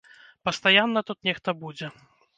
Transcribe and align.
Пастаянна 0.47 1.03
тут 1.11 1.19
нехта 1.31 1.57
будзе. 1.61 1.95